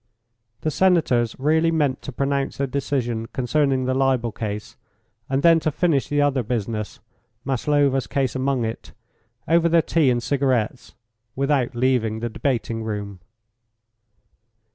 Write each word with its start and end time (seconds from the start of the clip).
The 0.61 0.71
Senators 0.71 1.35
really 1.37 1.69
meant 1.69 2.01
to 2.01 2.11
pronounce 2.11 2.57
their 2.57 2.65
decision 2.65 3.27
concerning 3.27 3.85
the 3.85 3.93
libel 3.93 4.31
case, 4.31 4.75
and 5.29 5.43
then 5.43 5.59
to 5.59 5.69
finish 5.71 6.07
the 6.07 6.23
other 6.23 6.41
business, 6.41 6.99
Maslova's 7.45 8.07
case 8.07 8.35
among 8.35 8.65
it, 8.65 8.93
over 9.47 9.69
their 9.69 9.83
tea 9.83 10.09
and 10.09 10.23
cigarettes, 10.23 10.95
without 11.35 11.75
leaving 11.75 12.19
the 12.19 12.29
debating 12.29 12.81
room. 12.83 13.19